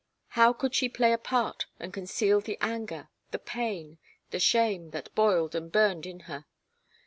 How 0.29 0.51
could 0.51 0.73
she 0.73 0.89
play 0.89 1.13
a 1.13 1.19
part 1.19 1.67
and 1.79 1.93
conceal 1.93 2.41
the 2.41 2.57
anger, 2.59 3.09
the 3.29 3.37
pain, 3.37 3.99
the 4.31 4.39
shame 4.39 4.89
that 4.89 5.13
boiled 5.13 5.53
and 5.53 5.71
burned 5.71 6.07
in 6.07 6.21
her? 6.21 6.47